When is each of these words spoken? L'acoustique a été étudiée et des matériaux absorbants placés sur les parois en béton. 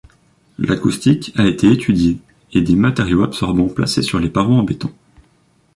L'acoustique 0.57 1.31
a 1.35 1.45
été 1.45 1.71
étudiée 1.71 2.17
et 2.53 2.61
des 2.61 2.75
matériaux 2.75 3.21
absorbants 3.21 3.69
placés 3.71 4.01
sur 4.01 4.17
les 4.17 4.31
parois 4.31 4.55
en 4.55 4.63
béton. 4.63 4.91